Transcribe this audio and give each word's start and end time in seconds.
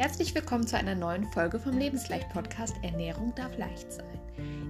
Herzlich 0.00 0.34
willkommen 0.34 0.66
zu 0.66 0.78
einer 0.78 0.94
neuen 0.94 1.26
Folge 1.26 1.58
vom 1.58 1.76
Lebensleicht-Podcast 1.76 2.74
Ernährung 2.80 3.34
darf 3.34 3.58
leicht 3.58 3.92
sein. 3.92 4.18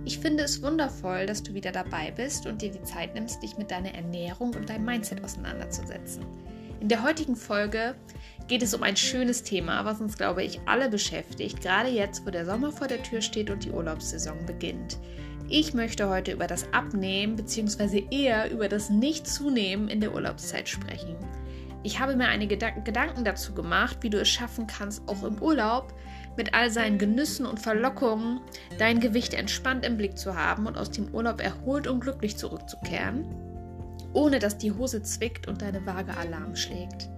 Ich 0.05 0.19
finde 0.19 0.43
es 0.43 0.61
wundervoll, 0.61 1.25
dass 1.27 1.41
du 1.41 1.55
wieder 1.55 1.71
dabei 1.71 2.11
bist 2.11 2.47
und 2.47 2.61
dir 2.61 2.73
die 2.73 2.83
Zeit 2.83 3.15
nimmst, 3.15 3.41
dich 3.41 3.57
mit 3.57 3.71
deiner 3.71 3.95
Ernährung 3.95 4.53
und 4.55 4.69
deinem 4.69 4.87
Mindset 4.87 5.23
auseinanderzusetzen. 5.23 6.25
In 6.81 6.89
der 6.89 7.05
heutigen 7.05 7.37
Folge 7.37 7.95
geht 8.49 8.65
es 8.65 8.75
um 8.75 8.83
ein 8.83 8.97
schönes 8.97 9.45
Thema, 9.45 9.85
was 9.85 10.01
uns, 10.01 10.17
glaube 10.17 10.43
ich, 10.43 10.59
alle 10.67 10.89
beschäftigt, 10.89 11.61
gerade 11.61 11.91
jetzt, 11.91 12.27
wo 12.27 12.31
der 12.31 12.45
Sommer 12.45 12.73
vor 12.73 12.89
der 12.89 13.05
Tür 13.05 13.21
steht 13.21 13.51
und 13.51 13.65
die 13.65 13.71
Urlaubssaison 13.71 14.47
beginnt. 14.47 14.99
Ich 15.49 15.75
möchte 15.75 16.09
heute 16.09 16.33
über 16.33 16.49
das 16.49 16.67
Abnehmen 16.73 17.37
bzw. 17.37 18.05
eher 18.11 18.51
über 18.51 18.69
das 18.69 18.91
Nicht-Zunehmen 18.91 19.87
in 19.87 20.01
der 20.01 20.13
Urlaubszeit 20.13 20.69
sprechen. 20.69 21.15
Ich 21.83 21.99
habe 21.99 22.15
mir 22.15 22.29
einige 22.29 22.59
Gedanken 22.59 23.25
dazu 23.25 23.55
gemacht, 23.55 23.99
wie 24.03 24.11
du 24.11 24.21
es 24.21 24.29
schaffen 24.29 24.67
kannst, 24.67 25.09
auch 25.09 25.23
im 25.23 25.41
Urlaub 25.41 25.95
mit 26.37 26.55
all 26.55 26.71
seinen 26.71 26.99
Genüssen 26.99 27.47
und 27.47 27.59
Verlockungen 27.59 28.41
dein 28.79 29.01
Gewicht 29.01 29.35
entspannt 29.35 29.85
im 29.87 29.97
Blick 29.97 30.19
zu 30.19 30.37
haben 30.37 30.67
und 30.67 30.77
aus 30.77 30.91
dem 30.91 31.13
Urlaub 31.15 31.41
erholt 31.41 31.87
und 31.87 32.01
glücklich 32.01 32.37
zurückzukehren, 32.37 33.25
ohne 34.13 34.39
dass 34.39 34.59
die 34.59 34.73
Hose 34.73 35.03
zwickt 35.03 35.49
und 35.49 35.63
deine 35.63 35.85
Waage 35.87 36.17
Alarm 36.17 36.55
schlägt. 36.55 37.09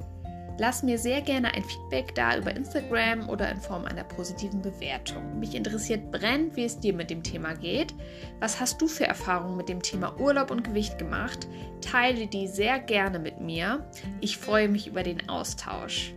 Lass 0.62 0.84
mir 0.84 0.97
sehr 0.97 1.23
gerne 1.23 1.52
ein 1.55 1.65
Feedback 1.65 2.15
da 2.15 2.37
über 2.39 2.55
Instagram 2.55 3.29
oder 3.29 3.51
in 3.51 3.61
Form 3.61 3.84
einer 3.84 4.05
positiven 4.05 4.62
Bewertung. 4.62 5.41
Mich 5.41 5.57
interessiert 5.57 6.12
brennend, 6.12 6.55
wie 6.55 6.62
es 6.62 6.79
dir 6.79 6.95
mit 6.95 7.11
dem 7.11 7.25
Thema 7.25 7.55
geht. 7.55 7.93
Was 8.39 8.61
hast 8.61 8.80
du 8.80 8.87
für 8.87 9.05
Erfahrungen 9.05 9.56
mit 9.56 9.69
dem 9.69 9.83
Thema 9.83 10.17
Urlaub 10.20 10.53
und 10.53 10.62
Gewicht 10.62 11.01
gemacht? 11.01 11.48
Teile 11.80 12.29
die 12.29 12.47
sehr 12.47 12.79
gerne 12.79 13.19
mit 13.19 13.41
mir. 13.41 13.91
Ich 14.20 14.39
freue 14.39 14.69
mich 14.69 14.87
über 14.87 15.03
den 15.03 15.29
Austausch. 15.29 16.15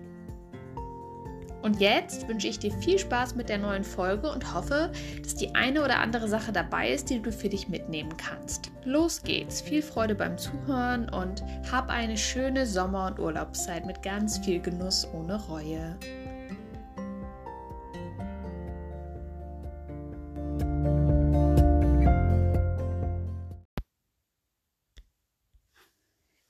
Und 1.65 1.81
jetzt 1.81 2.27
wünsche 2.27 2.47
ich 2.47 2.59
dir 2.59 2.71
viel 2.71 2.99
Spaß 2.99 3.33
mit 3.33 3.49
der 3.49 3.57
neuen 3.57 3.83
Folge 3.83 4.31
und 4.31 4.53
hoffe, 4.53 4.91
dass 5.23 5.33
die 5.33 5.55
eine 5.55 5.83
oder 5.83 5.97
andere 5.97 6.27
Sache 6.27 6.51
dabei 6.51 6.91
ist, 6.91 7.09
die 7.09 7.19
du 7.19 7.31
für 7.31 7.49
dich 7.49 7.67
mitnehmen 7.67 8.15
kannst. 8.17 8.69
Los 8.83 9.23
geht's, 9.23 9.61
viel 9.61 9.81
Freude 9.81 10.13
beim 10.13 10.37
Zuhören 10.37 11.09
und 11.09 11.43
hab 11.71 11.89
eine 11.89 12.19
schöne 12.19 12.67
Sommer- 12.67 13.07
und 13.07 13.17
Urlaubszeit 13.17 13.87
mit 13.87 14.03
ganz 14.03 14.37
viel 14.37 14.61
Genuss 14.61 15.07
ohne 15.11 15.43
Reue. 15.43 15.97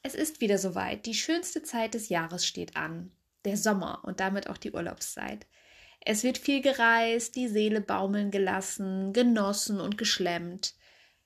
Es 0.04 0.14
ist 0.14 0.42
wieder 0.42 0.58
soweit. 0.58 1.06
Die 1.06 1.14
schönste 1.14 1.64
Zeit 1.64 1.94
des 1.94 2.10
Jahres 2.10 2.46
steht 2.46 2.76
an 2.76 3.12
der 3.46 3.58
Sommer 3.58 4.02
und 4.04 4.20
damit 4.20 4.50
auch 4.50 4.58
die 4.58 4.72
Urlaubszeit. 4.72 5.48
Es 6.02 6.24
wird 6.24 6.38
viel 6.38 6.62
gereist, 6.62 7.36
die 7.36 7.48
Seele 7.48 7.82
baumeln 7.82 8.32
gelassen, 8.32 9.14
genossen 9.14 9.80
und 9.80 9.98
geschlemmt. 9.98 10.76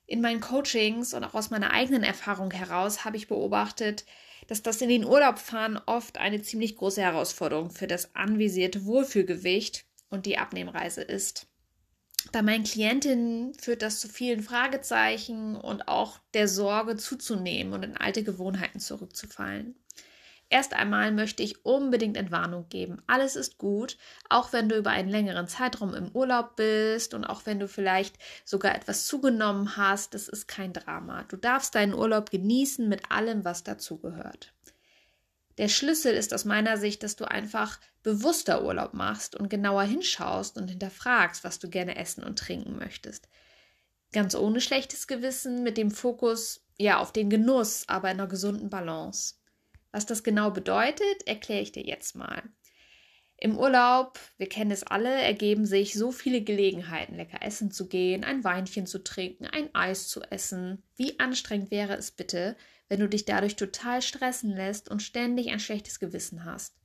In 0.06 0.22
meinen 0.22 0.40
Coachings 0.40 1.14
und 1.14 1.24
auch 1.24 1.34
aus 1.34 1.50
meiner 1.50 1.72
eigenen 1.72 2.04
Erfahrung 2.04 2.52
heraus 2.52 3.06
habe 3.06 3.18
ich 3.18 3.28
beobachtet, 3.28 4.06
dass 4.48 4.64
das 4.64 4.82
in 4.82 4.90
den 4.90 5.06
Urlaub 5.06 5.38
fahren 5.38 5.80
oft 5.86 6.18
eine 6.18 6.42
ziemlich 6.42 6.78
große 6.78 7.02
Herausforderung 7.02 7.70
für 7.70 7.88
das 7.88 8.16
anvisierte 8.16 8.86
Wohlfühlgewicht 8.86 9.86
und 10.10 10.26
die 10.26 10.38
Abnehmreise 10.38 11.02
ist. 11.02 11.46
Bei 12.32 12.42
meinen 12.42 12.64
Klientinnen 12.64 13.54
führt 13.54 13.82
das 13.82 14.00
zu 14.00 14.08
vielen 14.08 14.42
Fragezeichen 14.42 15.56
und 15.56 15.88
auch 15.88 16.20
der 16.34 16.48
Sorge 16.48 16.98
zuzunehmen 16.98 17.74
und 17.74 17.84
in 17.84 17.98
alte 17.98 18.24
Gewohnheiten 18.24 18.80
zurückzufallen. 18.80 19.76
Erst 20.52 20.74
einmal 20.74 21.12
möchte 21.12 21.44
ich 21.44 21.64
unbedingt 21.64 22.18
Entwarnung 22.18 22.68
geben. 22.70 23.02
Alles 23.06 23.36
ist 23.36 23.60
gut, 23.60 23.98
auch 24.30 24.52
wenn 24.52 24.68
du 24.68 24.78
über 24.78 24.90
einen 24.90 25.10
längeren 25.10 25.48
Zeitraum 25.48 25.94
im 25.94 26.10
Urlaub 26.12 26.56
bist 26.56 27.14
und 27.14 27.24
auch 27.24 27.46
wenn 27.46 27.60
du 27.60 27.68
vielleicht 27.68 28.16
sogar 28.46 28.74
etwas 28.74 29.06
zugenommen 29.06 29.78
hast, 29.78 30.16
das 30.16 30.28
ist 30.28 30.48
kein 30.48 30.74
Drama. 30.74 31.24
Du 31.24 31.38
darfst 31.38 31.76
deinen 31.76 31.94
Urlaub 31.94 32.32
genießen 32.32 32.90
mit 32.90 33.12
allem, 33.12 33.46
was 33.46 33.64
dazugehört. 33.64 34.52
Der 35.60 35.68
Schlüssel 35.68 36.16
ist 36.16 36.34
aus 36.34 36.46
meiner 36.46 36.78
Sicht, 36.78 37.04
dass 37.04 37.16
du 37.16 37.30
einfach 37.30 37.80
bewusster 38.02 38.64
Urlaub 38.64 38.94
machst 38.94 39.36
und 39.36 39.50
genauer 39.50 39.84
hinschaust 39.84 40.58
und 40.58 40.70
hinterfragst, 40.70 41.44
was 41.44 41.60
du 41.60 41.70
gerne 41.70 41.96
essen 41.98 42.24
und 42.24 42.40
trinken 42.40 42.78
möchtest. 42.78 43.28
Ganz 44.14 44.34
ohne 44.34 44.62
schlechtes 44.62 45.06
Gewissen, 45.06 45.62
mit 45.62 45.78
dem 45.78 45.92
Fokus 45.92 46.66
ja 46.80 46.98
auf 46.98 47.12
den 47.12 47.30
Genuss, 47.30 47.84
aber 47.88 48.10
in 48.10 48.20
einer 48.20 48.30
gesunden 48.30 48.70
Balance. 48.70 49.36
Was 49.92 50.06
das 50.06 50.24
genau 50.24 50.52
bedeutet, 50.52 51.26
erkläre 51.26 51.62
ich 51.62 51.72
dir 51.72 51.84
jetzt 51.84 52.16
mal. 52.16 52.44
Im 53.42 53.58
Urlaub, 53.58 54.20
wir 54.38 54.50
kennen 54.50 54.72
es 54.72 54.84
alle, 54.84 55.10
ergeben 55.10 55.66
sich 55.66 55.94
so 55.94 56.12
viele 56.12 56.42
Gelegenheiten, 56.42 57.16
lecker 57.16 57.42
essen 57.42 57.72
zu 57.72 57.88
gehen, 57.88 58.26
ein 58.26 58.44
Weinchen 58.44 58.86
zu 58.86 59.02
trinken, 59.02 59.48
ein 59.48 59.74
Eis 59.74 60.10
zu 60.10 60.22
essen. 60.24 60.84
Wie 60.98 61.20
anstrengend 61.20 61.72
wäre 61.72 61.96
es 61.96 62.12
bitte, 62.12 62.58
wenn 62.90 63.00
du 63.00 63.08
dich 63.08 63.24
dadurch 63.24 63.56
total 63.56 64.02
stressen 64.02 64.52
lässt 64.52 64.90
und 64.90 65.02
ständig 65.02 65.52
ein 65.52 65.62
schlechtes 65.62 66.00
Gewissen 66.00 66.44
hast. 66.44 66.76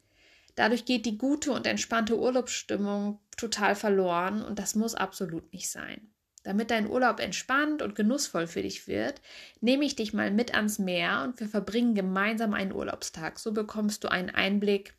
Dadurch 0.54 0.84
geht 0.84 1.06
die 1.06 1.18
gute 1.18 1.50
und 1.50 1.66
entspannte 1.66 2.16
Urlaubsstimmung 2.16 3.18
total 3.36 3.74
verloren 3.74 4.40
und 4.40 4.60
das 4.60 4.76
muss 4.76 4.94
absolut 4.94 5.52
nicht 5.52 5.68
sein. 5.68 6.13
Damit 6.44 6.70
dein 6.70 6.88
Urlaub 6.88 7.20
entspannt 7.20 7.80
und 7.80 7.94
genussvoll 7.94 8.46
für 8.46 8.62
dich 8.62 8.86
wird, 8.86 9.20
nehme 9.60 9.84
ich 9.84 9.96
dich 9.96 10.12
mal 10.12 10.30
mit 10.30 10.54
ans 10.54 10.78
Meer 10.78 11.22
und 11.24 11.40
wir 11.40 11.48
verbringen 11.48 11.94
gemeinsam 11.94 12.52
einen 12.52 12.72
Urlaubstag. 12.72 13.38
So 13.38 13.52
bekommst 13.52 14.04
du 14.04 14.08
einen 14.08 14.30
Einblick, 14.30 14.94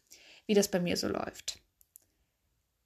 wie 0.47 0.56
das 0.56 0.69
bei 0.69 0.79
mir 0.79 0.97
so 0.97 1.07
läuft. 1.07 1.59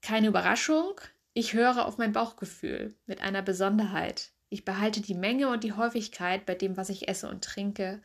Keine 0.01 0.27
Überraschung, 0.27 0.99
ich 1.33 1.53
höre 1.53 1.85
auf 1.85 1.97
mein 1.97 2.11
Bauchgefühl 2.11 2.95
mit 3.05 3.21
einer 3.21 3.41
Besonderheit. 3.41 4.31
Ich 4.49 4.65
behalte 4.65 4.99
die 4.99 5.13
Menge 5.13 5.47
und 5.47 5.63
die 5.63 5.73
Häufigkeit 5.73 6.45
bei 6.45 6.55
dem, 6.55 6.75
was 6.75 6.89
ich 6.89 7.07
esse 7.07 7.29
und 7.29 7.43
trinke, 7.43 8.01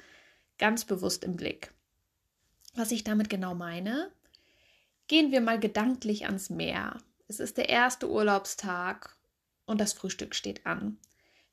ganz 0.59 0.85
bewusst 0.85 1.25
im 1.25 1.35
Blick. 1.35 1.73
Was 2.77 2.93
ich 2.93 3.03
damit 3.03 3.29
genau 3.29 3.55
meine? 3.57 4.13
Gehen 5.09 5.33
wir 5.33 5.41
mal 5.41 5.59
gedanklich 5.59 6.27
ans 6.27 6.49
Meer. 6.49 6.99
Es 7.27 7.41
ist 7.41 7.57
der 7.57 7.69
erste 7.69 8.09
Urlaubstag 8.09 9.14
und 9.67 9.81
das 9.81 9.93
Frühstück 9.93 10.35
steht 10.35 10.67
an. 10.67 10.99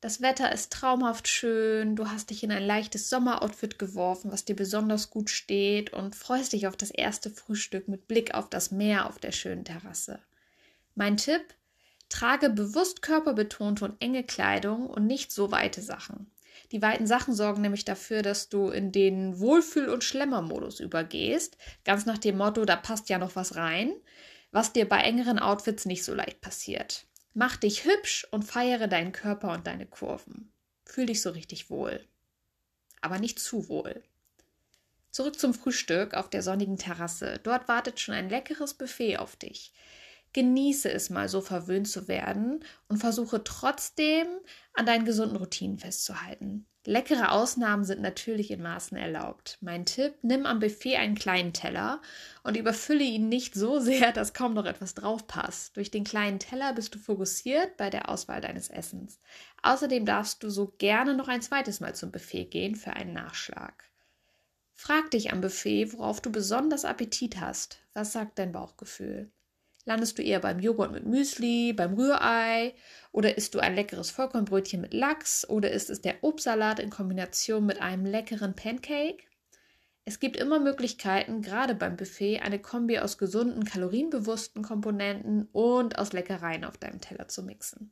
Das 0.01 0.19
Wetter 0.19 0.51
ist 0.51 0.73
traumhaft 0.73 1.27
schön, 1.27 1.95
du 1.95 2.09
hast 2.09 2.31
dich 2.31 2.43
in 2.43 2.51
ein 2.51 2.65
leichtes 2.65 3.07
Sommeroutfit 3.07 3.77
geworfen, 3.77 4.31
was 4.31 4.45
dir 4.45 4.55
besonders 4.55 5.11
gut 5.11 5.29
steht 5.29 5.93
und 5.93 6.15
freust 6.15 6.53
dich 6.53 6.65
auf 6.65 6.75
das 6.75 6.89
erste 6.89 7.29
Frühstück 7.29 7.87
mit 7.87 8.07
Blick 8.07 8.33
auf 8.33 8.49
das 8.49 8.71
Meer 8.71 9.07
auf 9.07 9.19
der 9.19 9.31
schönen 9.31 9.63
Terrasse. 9.63 10.19
Mein 10.95 11.17
Tipp: 11.17 11.43
Trage 12.09 12.49
bewusst 12.49 13.03
körperbetonte 13.03 13.85
und 13.85 14.01
enge 14.01 14.23
Kleidung 14.23 14.87
und 14.87 15.05
nicht 15.05 15.31
so 15.31 15.51
weite 15.51 15.81
Sachen. 15.83 16.31
Die 16.71 16.81
weiten 16.81 17.05
Sachen 17.05 17.35
sorgen 17.35 17.61
nämlich 17.61 17.85
dafür, 17.85 18.23
dass 18.23 18.49
du 18.49 18.69
in 18.69 18.91
den 18.91 19.39
Wohlfühl- 19.39 19.89
und 19.89 20.03
Schlemmermodus 20.03 20.79
übergehst, 20.79 21.57
ganz 21.85 22.07
nach 22.07 22.17
dem 22.17 22.37
Motto, 22.37 22.65
da 22.65 22.75
passt 22.75 23.09
ja 23.09 23.19
noch 23.19 23.35
was 23.35 23.55
rein, 23.55 23.93
was 24.51 24.73
dir 24.73 24.89
bei 24.89 25.01
engeren 25.01 25.37
Outfits 25.37 25.85
nicht 25.85 26.03
so 26.03 26.15
leicht 26.15 26.41
passiert. 26.41 27.05
Mach 27.33 27.55
dich 27.55 27.85
hübsch 27.85 28.27
und 28.31 28.43
feiere 28.43 28.87
deinen 28.87 29.13
Körper 29.13 29.53
und 29.53 29.65
deine 29.65 29.85
Kurven. 29.85 30.51
Fühl 30.85 31.05
dich 31.05 31.21
so 31.21 31.29
richtig 31.29 31.69
wohl. 31.69 32.05
Aber 32.99 33.19
nicht 33.19 33.39
zu 33.39 33.69
wohl. 33.69 34.03
Zurück 35.11 35.39
zum 35.39 35.53
Frühstück 35.53 36.13
auf 36.13 36.29
der 36.29 36.41
sonnigen 36.41 36.77
Terrasse. 36.77 37.39
Dort 37.43 37.67
wartet 37.67 37.99
schon 37.99 38.15
ein 38.15 38.29
leckeres 38.29 38.73
Buffet 38.73 39.17
auf 39.17 39.35
dich. 39.35 39.73
Genieße 40.33 40.89
es 40.91 41.09
mal 41.09 41.27
so 41.27 41.41
verwöhnt 41.41 41.89
zu 41.89 42.07
werden 42.07 42.63
und 42.87 42.97
versuche 42.97 43.43
trotzdem 43.43 44.27
an 44.73 44.85
deinen 44.85 45.05
gesunden 45.05 45.37
Routinen 45.37 45.77
festzuhalten. 45.77 46.65
Leckere 46.85 47.31
Ausnahmen 47.31 47.83
sind 47.83 48.01
natürlich 48.01 48.49
in 48.49 48.63
Maßen 48.63 48.97
erlaubt. 48.97 49.59
Mein 49.61 49.85
Tipp, 49.85 50.15
nimm 50.23 50.47
am 50.47 50.59
Buffet 50.59 50.97
einen 50.97 51.13
kleinen 51.13 51.53
Teller 51.53 52.01
und 52.41 52.57
überfülle 52.57 53.03
ihn 53.03 53.29
nicht 53.29 53.53
so 53.53 53.79
sehr, 53.79 54.11
dass 54.13 54.33
kaum 54.33 54.55
noch 54.55 54.65
etwas 54.65 54.95
drauf 54.95 55.27
passt. 55.27 55.77
Durch 55.77 55.91
den 55.91 56.03
kleinen 56.03 56.39
Teller 56.39 56.73
bist 56.73 56.95
du 56.95 56.99
fokussiert 56.99 57.77
bei 57.77 57.91
der 57.91 58.09
Auswahl 58.09 58.41
deines 58.41 58.69
Essens. 58.69 59.19
Außerdem 59.61 60.05
darfst 60.05 60.41
du 60.41 60.49
so 60.49 60.73
gerne 60.79 61.13
noch 61.13 61.27
ein 61.27 61.43
zweites 61.43 61.81
Mal 61.81 61.93
zum 61.93 62.11
Buffet 62.11 62.45
gehen 62.45 62.75
für 62.75 62.93
einen 62.93 63.13
Nachschlag. 63.13 63.91
Frag 64.73 65.11
dich 65.11 65.31
am 65.31 65.41
Buffet, 65.41 65.93
worauf 65.93 66.19
du 66.21 66.31
besonders 66.31 66.85
Appetit 66.85 67.39
hast. 67.39 67.77
Was 67.93 68.11
sagt 68.13 68.39
dein 68.39 68.51
Bauchgefühl? 68.51 69.31
Landest 69.85 70.17
du 70.17 70.21
eher 70.21 70.39
beim 70.39 70.59
Joghurt 70.59 70.91
mit 70.91 71.05
Müsli, 71.05 71.73
beim 71.73 71.95
Rührei 71.95 72.75
oder 73.11 73.37
isst 73.37 73.55
du 73.55 73.59
ein 73.59 73.75
leckeres 73.75 74.11
Vollkornbrötchen 74.11 74.79
mit 74.79 74.93
Lachs 74.93 75.47
oder 75.49 75.71
ist 75.71 75.89
es 75.89 76.01
der 76.01 76.23
Obstsalat 76.23 76.79
in 76.79 76.89
Kombination 76.89 77.65
mit 77.65 77.81
einem 77.81 78.05
leckeren 78.05 78.55
Pancake? 78.55 79.23
Es 80.05 80.19
gibt 80.19 80.37
immer 80.37 80.59
Möglichkeiten, 80.59 81.41
gerade 81.41 81.75
beim 81.75 81.95
Buffet, 81.95 82.39
eine 82.41 82.59
Kombi 82.59 82.99
aus 82.99 83.17
gesunden, 83.17 83.65
kalorienbewussten 83.65 84.63
Komponenten 84.63 85.47
und 85.51 85.97
aus 85.97 86.13
Leckereien 86.13 86.63
auf 86.63 86.77
deinem 86.77 87.01
Teller 87.01 87.27
zu 87.27 87.43
mixen. 87.43 87.91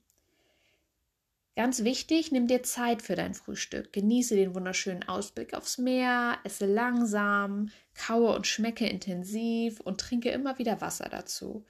Ganz 1.56 1.84
wichtig, 1.84 2.32
nimm 2.32 2.48
dir 2.48 2.64
Zeit 2.64 3.02
für 3.02 3.16
dein 3.16 3.34
Frühstück. 3.34 3.92
Genieße 3.92 4.36
den 4.36 4.56
wunderschönen 4.56 5.08
Ausblick 5.08 5.54
aufs 5.54 5.78
Meer, 5.78 6.38
esse 6.46 6.66
langsam, 6.66 7.70
kaue 7.94 8.34
und 8.34 8.48
schmecke 8.48 8.88
intensiv 8.88 9.80
und 9.82 10.00
trinke 10.00 10.30
immer 10.30 10.58
wieder 10.58 10.80
Wasser 10.80 11.10
dazu. 11.10 11.66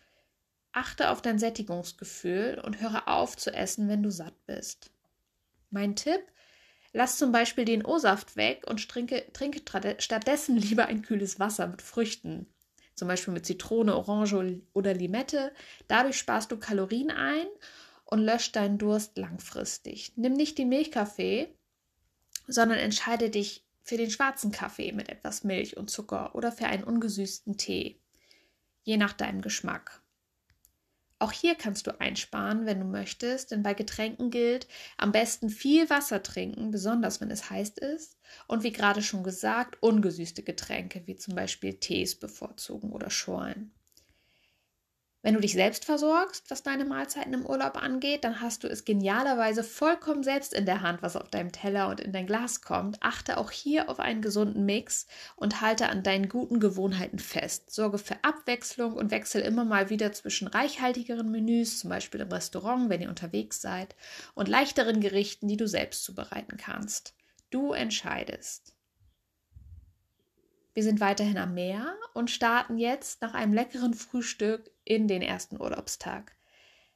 Achte 0.71 1.09
auf 1.09 1.21
dein 1.21 1.39
Sättigungsgefühl 1.39 2.61
und 2.63 2.79
höre 2.79 3.07
auf 3.07 3.35
zu 3.35 3.53
essen, 3.53 3.87
wenn 3.87 4.03
du 4.03 4.11
satt 4.11 4.45
bist. 4.45 4.91
Mein 5.69 5.95
Tipp: 5.95 6.21
Lass 6.93 7.17
zum 7.17 7.31
Beispiel 7.31 7.65
den 7.65 7.85
O-Saft 7.85 8.35
weg 8.35 8.65
und 8.67 8.87
trinke, 8.89 9.25
trinke 9.33 9.61
stattdessen 9.99 10.57
lieber 10.57 10.85
ein 10.85 11.01
kühles 11.01 11.39
Wasser 11.39 11.67
mit 11.67 11.81
Früchten. 11.81 12.47
Zum 12.95 13.07
Beispiel 13.07 13.33
mit 13.33 13.45
Zitrone, 13.45 13.95
Orange 13.95 14.61
oder 14.73 14.93
Limette. 14.93 15.53
Dadurch 15.87 16.17
sparst 16.17 16.51
du 16.51 16.57
Kalorien 16.57 17.11
ein 17.11 17.47
und 18.03 18.19
löscht 18.19 18.55
deinen 18.55 18.77
Durst 18.77 19.17
langfristig. 19.17 20.13
Nimm 20.15 20.33
nicht 20.33 20.57
den 20.57 20.69
Milchkaffee, 20.69 21.55
sondern 22.47 22.79
entscheide 22.79 23.29
dich 23.29 23.65
für 23.83 23.97
den 23.97 24.11
schwarzen 24.11 24.51
Kaffee 24.51 24.91
mit 24.91 25.09
etwas 25.09 25.43
Milch 25.43 25.77
und 25.77 25.89
Zucker 25.89 26.35
oder 26.35 26.51
für 26.51 26.65
einen 26.65 26.83
ungesüßten 26.83 27.57
Tee, 27.57 28.01
je 28.83 28.97
nach 28.97 29.13
deinem 29.13 29.41
Geschmack. 29.41 29.98
Auch 31.19 31.31
hier 31.31 31.55
kannst 31.55 31.85
du 31.87 31.99
einsparen, 31.99 32.65
wenn 32.65 32.79
du 32.79 32.85
möchtest, 32.85 33.51
denn 33.51 33.61
bei 33.63 33.73
Getränken 33.73 34.31
gilt, 34.31 34.67
am 34.97 35.11
besten 35.11 35.49
viel 35.49 35.89
Wasser 35.89 36.23
trinken, 36.23 36.71
besonders 36.71 37.21
wenn 37.21 37.29
es 37.31 37.49
heiß 37.49 37.69
ist, 37.77 38.17
und 38.47 38.63
wie 38.63 38.71
gerade 38.71 39.01
schon 39.01 39.23
gesagt, 39.23 39.81
ungesüßte 39.83 40.43
Getränke 40.43 41.05
wie 41.07 41.15
zum 41.15 41.35
Beispiel 41.35 41.75
Tees 41.75 42.17
bevorzugen 42.19 42.91
oder 42.91 43.09
Schorlen. 43.09 43.71
Wenn 45.21 45.33
du 45.33 45.41
dich 45.41 45.51
selbst 45.51 45.83
versorgst, 45.83 46.49
was 46.49 46.63
deine 46.63 46.85
Mahlzeiten 46.85 47.33
im 47.33 47.45
Urlaub 47.45 47.75
angeht, 47.75 48.23
dann 48.23 48.39
hast 48.39 48.63
du 48.63 48.69
es 48.69 48.85
genialerweise 48.85 49.65
vollkommen 49.65 50.23
selbst 50.23 50.53
in 50.53 50.65
der 50.65 50.81
Hand, 50.81 51.01
was 51.01 51.17
auf 51.17 51.29
deinem 51.29 51.51
Teller 51.51 51.89
und 51.89 51.99
in 51.99 52.13
dein 52.13 52.25
Glas 52.25 52.61
kommt. 52.61 53.03
Achte 53.03 53.37
auch 53.37 53.51
hier 53.51 53.89
auf 53.89 53.99
einen 53.99 54.21
gesunden 54.21 54.65
Mix 54.65 55.07
und 55.35 55.59
halte 55.59 55.89
an 55.89 56.03
deinen 56.03 56.29
guten 56.29 56.61
Gewohnheiten 56.61 57.19
fest. 57.19 57.69
Sorge 57.69 57.97
für 57.97 58.23
Abwechslung 58.23 58.93
und 58.93 59.11
wechsel 59.11 59.41
immer 59.41 59.65
mal 59.65 59.89
wieder 59.89 60.13
zwischen 60.13 60.47
reichhaltigeren 60.47 61.29
Menüs, 61.29 61.79
zum 61.79 61.89
Beispiel 61.89 62.21
im 62.21 62.31
Restaurant, 62.31 62.89
wenn 62.89 63.01
ihr 63.01 63.09
unterwegs 63.09 63.59
seid, 63.59 63.97
und 64.35 64.47
leichteren 64.47 65.01
Gerichten, 65.01 65.49
die 65.49 65.57
du 65.57 65.67
selbst 65.67 66.05
zubereiten 66.05 66.55
kannst. 66.55 67.13
Du 67.49 67.73
entscheidest. 67.73 68.78
Wir 70.79 70.85
sind 70.85 71.01
weiterhin 71.01 71.37
am 71.37 71.55
Meer 71.55 71.93
und 72.13 72.31
starten 72.31 72.77
jetzt 72.77 73.21
nach 73.21 73.33
einem 73.33 73.51
leckeren 73.51 73.93
Frühstück 73.93 74.71
in 74.85 75.09
den 75.09 75.21
ersten 75.21 75.59
Urlaubstag. 75.59 76.37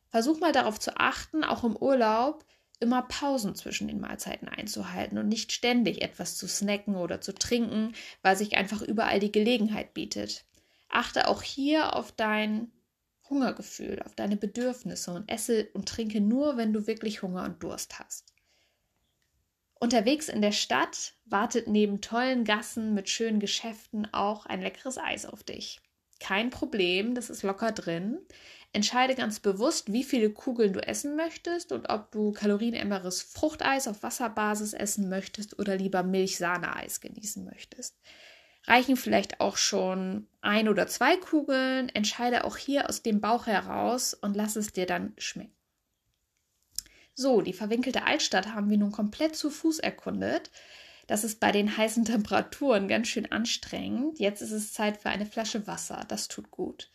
Versuch 0.07 0.39
mal 0.39 0.53
darauf 0.53 0.79
zu 0.79 0.95
achten, 0.95 1.43
auch 1.43 1.65
im 1.65 1.75
Urlaub 1.75 2.45
immer 2.79 3.01
Pausen 3.01 3.55
zwischen 3.55 3.89
den 3.89 3.99
Mahlzeiten 3.99 4.47
einzuhalten 4.47 5.17
und 5.17 5.27
nicht 5.27 5.51
ständig 5.51 6.01
etwas 6.01 6.37
zu 6.37 6.47
snacken 6.47 6.95
oder 6.95 7.19
zu 7.19 7.35
trinken, 7.35 7.91
weil 8.21 8.37
sich 8.37 8.55
einfach 8.55 8.81
überall 8.81 9.19
die 9.19 9.33
Gelegenheit 9.33 9.93
bietet. 9.93 10.45
Achte 10.87 11.27
auch 11.27 11.41
hier 11.41 11.93
auf 11.93 12.13
dein 12.13 12.71
Hungergefühl, 13.29 14.01
auf 14.05 14.15
deine 14.15 14.37
Bedürfnisse 14.37 15.11
und 15.11 15.29
esse 15.29 15.67
und 15.73 15.89
trinke 15.89 16.21
nur, 16.21 16.55
wenn 16.55 16.71
du 16.71 16.87
wirklich 16.87 17.21
Hunger 17.21 17.43
und 17.43 17.61
Durst 17.61 17.99
hast. 17.99 18.32
Unterwegs 19.83 20.29
in 20.29 20.41
der 20.41 20.53
Stadt 20.53 21.11
wartet 21.25 21.67
neben 21.67 21.99
tollen 21.99 22.45
Gassen 22.45 22.93
mit 22.93 23.09
schönen 23.09 23.41
Geschäften 23.41 24.07
auch 24.13 24.45
ein 24.45 24.61
leckeres 24.61 24.97
Eis 24.97 25.25
auf 25.25 25.43
dich. 25.43 25.81
Kein 26.21 26.51
Problem, 26.51 27.15
das 27.15 27.29
ist 27.29 27.43
locker 27.43 27.73
drin. 27.73 28.17
Entscheide 28.71 29.13
ganz 29.13 29.41
bewusst, 29.41 29.91
wie 29.91 30.05
viele 30.05 30.29
Kugeln 30.29 30.71
du 30.71 30.79
essen 30.79 31.17
möchtest 31.17 31.73
und 31.73 31.89
ob 31.89 32.13
du 32.13 32.31
kalorienärmeres 32.31 33.23
Fruchteis 33.23 33.89
auf 33.89 34.03
Wasserbasis 34.03 34.71
essen 34.71 35.09
möchtest 35.09 35.59
oder 35.59 35.75
lieber 35.75 36.01
Milch-Sahne-Eis 36.01 37.01
genießen 37.01 37.43
möchtest. 37.43 37.99
Reichen 38.65 38.95
vielleicht 38.95 39.41
auch 39.41 39.57
schon 39.57 40.27
ein 40.39 40.69
oder 40.69 40.87
zwei 40.87 41.17
Kugeln. 41.17 41.89
Entscheide 41.89 42.45
auch 42.45 42.55
hier 42.55 42.87
aus 42.87 43.01
dem 43.01 43.19
Bauch 43.19 43.47
heraus 43.47 44.13
und 44.13 44.33
lass 44.37 44.55
es 44.55 44.71
dir 44.71 44.85
dann 44.85 45.11
schmecken. 45.17 45.62
So, 47.15 47.41
die 47.41 47.53
verwinkelte 47.53 48.05
Altstadt 48.05 48.53
haben 48.53 48.69
wir 48.69 48.77
nun 48.77 48.91
komplett 48.91 49.35
zu 49.35 49.49
Fuß 49.49 49.79
erkundet. 49.79 50.49
Das 51.07 51.23
ist 51.23 51.39
bei 51.39 51.51
den 51.51 51.77
heißen 51.77 52.05
Temperaturen 52.05 52.87
ganz 52.87 53.07
schön 53.07 53.31
anstrengend. 53.31 54.19
Jetzt 54.19 54.41
ist 54.41 54.51
es 54.51 54.73
Zeit 54.73 55.01
für 55.01 55.09
eine 55.09 55.25
Flasche 55.25 55.67
Wasser. 55.67 56.05
Das 56.07 56.27
tut 56.27 56.49
gut. 56.51 56.89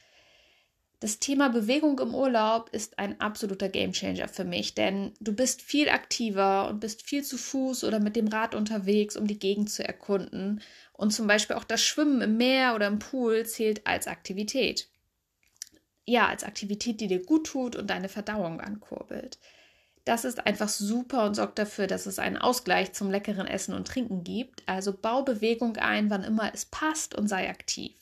Das 1.00 1.20
Thema 1.20 1.48
Bewegung 1.48 2.00
im 2.00 2.12
Urlaub 2.12 2.70
ist 2.70 2.98
ein 2.98 3.20
absoluter 3.20 3.68
Gamechanger 3.68 4.26
für 4.26 4.42
mich, 4.42 4.74
denn 4.74 5.12
du 5.20 5.32
bist 5.32 5.62
viel 5.62 5.88
aktiver 5.88 6.68
und 6.68 6.80
bist 6.80 7.02
viel 7.02 7.22
zu 7.22 7.38
Fuß 7.38 7.84
oder 7.84 8.00
mit 8.00 8.16
dem 8.16 8.26
Rad 8.26 8.56
unterwegs, 8.56 9.16
um 9.16 9.28
die 9.28 9.38
Gegend 9.38 9.70
zu 9.70 9.86
erkunden. 9.86 10.60
Und 10.92 11.12
zum 11.12 11.28
Beispiel 11.28 11.54
auch 11.54 11.62
das 11.62 11.84
Schwimmen 11.84 12.20
im 12.20 12.36
Meer 12.36 12.74
oder 12.74 12.88
im 12.88 12.98
Pool 12.98 13.46
zählt 13.46 13.86
als 13.86 14.08
Aktivität. 14.08 14.88
Ja, 16.04 16.26
als 16.26 16.42
Aktivität, 16.42 17.00
die 17.00 17.06
dir 17.06 17.22
gut 17.24 17.46
tut 17.46 17.76
und 17.76 17.88
deine 17.88 18.08
Verdauung 18.08 18.60
ankurbelt. 18.60 19.38
Das 20.08 20.24
ist 20.24 20.46
einfach 20.46 20.70
super 20.70 21.26
und 21.26 21.34
sorgt 21.34 21.58
dafür, 21.58 21.86
dass 21.86 22.06
es 22.06 22.18
einen 22.18 22.38
Ausgleich 22.38 22.94
zum 22.94 23.10
leckeren 23.10 23.46
Essen 23.46 23.74
und 23.74 23.86
Trinken 23.86 24.24
gibt. 24.24 24.66
Also 24.66 24.94
bau 24.94 25.22
Bewegung 25.22 25.76
ein, 25.76 26.08
wann 26.08 26.24
immer 26.24 26.50
es 26.54 26.64
passt 26.64 27.14
und 27.14 27.28
sei 27.28 27.50
aktiv. 27.50 27.94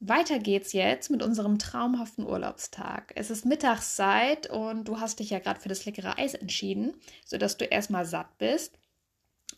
Weiter 0.00 0.40
geht's 0.40 0.72
jetzt 0.72 1.08
mit 1.08 1.22
unserem 1.22 1.60
traumhaften 1.60 2.26
Urlaubstag. 2.26 3.12
Es 3.14 3.30
ist 3.30 3.46
Mittagszeit 3.46 4.50
und 4.50 4.88
du 4.88 4.98
hast 4.98 5.20
dich 5.20 5.30
ja 5.30 5.38
gerade 5.38 5.60
für 5.60 5.68
das 5.68 5.84
leckere 5.84 6.18
Eis 6.18 6.34
entschieden, 6.34 6.94
sodass 7.24 7.56
du 7.56 7.66
erstmal 7.66 8.04
satt 8.04 8.36
bist 8.38 8.76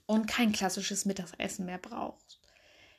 und 0.05 0.27
kein 0.27 0.53
klassisches 0.53 1.07
Mittagessen 1.07 1.65
mehr 1.65 1.79
brauchst. 1.79 2.39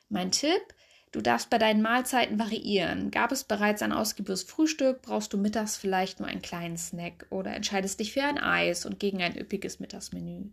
Mein 0.10 0.32
Tipp, 0.32 0.64
Du 1.12 1.22
darfst 1.22 1.50
bei 1.50 1.58
deinen 1.58 1.82
Mahlzeiten 1.82 2.38
variieren. 2.38 3.12
Gab 3.12 3.32
es 3.32 3.46
bereits 3.46 3.82
ein 3.82 3.94
ausgiebiges 3.94 4.44
Frühstück, 4.44 5.02
brauchst 5.02 5.32
du 5.32 5.38
mittags 5.38 5.78
vielleicht 5.78 6.20
nur 6.20 6.28
einen 6.28 6.42
kleinen 6.42 6.78
Snack 6.78 7.26
oder 7.30 7.54
entscheidest 7.54 8.00
dich 8.00 8.14
für 8.14 8.24
ein 8.24 8.38
Eis 8.38 8.86
und 8.86 9.00
gegen 9.00 9.22
ein 9.22 9.38
üppiges 9.38 9.80
Mittagsmenü. 9.80 10.50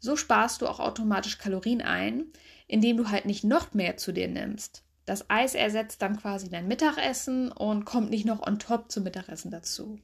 So 0.00 0.16
sparst 0.16 0.62
du 0.62 0.68
auch 0.68 0.78
automatisch 0.78 1.38
Kalorien 1.38 1.82
ein, 1.82 2.26
indem 2.68 2.96
du 2.96 3.10
halt 3.10 3.26
nicht 3.26 3.42
noch 3.42 3.74
mehr 3.74 3.96
zu 3.96 4.12
dir 4.12 4.28
nimmst. 4.28 4.84
Das 5.04 5.28
Eis 5.30 5.54
ersetzt 5.54 6.02
dann 6.02 6.20
quasi 6.20 6.48
dein 6.48 6.68
Mittagessen 6.68 7.50
und 7.50 7.84
kommt 7.84 8.10
nicht 8.10 8.26
noch 8.26 8.46
on 8.46 8.58
top 8.58 8.92
zum 8.92 9.02
Mittagessen 9.02 9.50
dazu. 9.50 9.98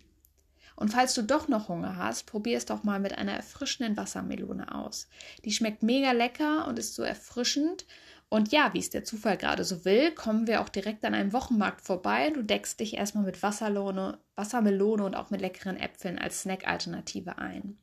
Und 0.76 0.88
falls 0.88 1.14
du 1.14 1.23
doch 1.23 1.46
noch 1.46 1.69
Hunger 1.69 1.96
hast, 1.96 2.26
probier 2.26 2.56
es 2.56 2.67
doch 2.67 2.82
mal 2.82 2.99
mit 2.99 3.17
einer 3.17 3.35
erfrischenden 3.35 3.96
Wassermelone 3.96 4.75
aus. 4.75 5.08
Die 5.44 5.52
schmeckt 5.52 5.85
mega 5.85 6.11
lecker 6.11 6.67
und 6.67 6.81
ist 6.81 6.94
so 6.94 7.02
erfrischend 7.02 7.87
und 8.34 8.50
ja, 8.50 8.75
wie 8.75 8.81
es 8.81 8.90
der 8.90 9.04
Zufall 9.04 9.36
gerade 9.36 9.62
so 9.62 9.84
will, 9.84 10.10
kommen 10.10 10.48
wir 10.48 10.60
auch 10.60 10.69
direkt 10.69 11.05
an 11.05 11.14
einem 11.14 11.32
Wochenmarkt 11.32 11.81
vorbei. 11.81 12.31
Du 12.31 12.43
deckst 12.43 12.81
dich 12.81 12.94
erstmal 12.94 13.22
mit 13.22 13.44
Wasserlone, 13.44 14.19
Wassermelone 14.34 15.05
und 15.05 15.14
auch 15.14 15.31
mit 15.31 15.41
leckeren 15.41 15.76
Äpfeln 15.76 16.19
als 16.19 16.43
Snack-Alternative 16.43 17.38
ein. 17.38 17.79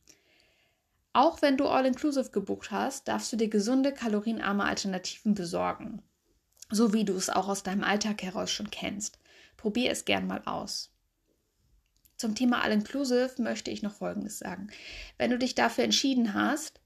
Auch 1.14 1.42
wenn 1.42 1.56
du 1.56 1.68
All-Inclusive 1.68 2.32
gebucht 2.32 2.70
hast, 2.70 3.08
darfst 3.08 3.32
du 3.32 3.38
dir 3.38 3.48
gesunde, 3.48 3.94
kalorienarme 3.94 4.66
Alternativen 4.66 5.36
besorgen. 5.36 6.02
So 6.70 6.92
wie 6.92 7.06
du 7.06 7.14
es 7.14 7.30
auch 7.30 7.48
aus 7.48 7.64
deinem 7.64 7.86
Alltag 7.86 8.22
heraus 8.22 8.52
schon 8.52 8.70
kennst. 8.70 9.20
Probier 9.56 9.90
es 9.90 10.04
gern 10.04 10.28
mal 10.28 10.42
aus. 10.44 10.92
Zum 12.18 12.36
Thema 12.36 12.62
All-Inclusive 12.62 13.42
möchte 13.42 13.72
ich 13.72 13.84
noch 13.84 13.94
Folgendes 13.94 14.40
sagen. 14.40 14.68
Wenn 15.18 15.32
du 15.32 15.38
dich 15.38 15.56
dafür 15.56 15.86
entschieden 15.86 16.34
hast, 16.34 16.81